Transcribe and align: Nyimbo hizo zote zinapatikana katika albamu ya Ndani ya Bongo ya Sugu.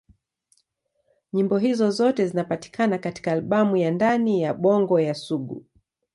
Nyimbo 1.33 1.57
hizo 1.57 1.91
zote 1.91 2.27
zinapatikana 2.27 2.97
katika 2.97 3.31
albamu 3.31 3.77
ya 3.77 3.91
Ndani 3.91 4.41
ya 4.41 4.53
Bongo 4.53 4.99
ya 4.99 5.13
Sugu. 5.13 5.65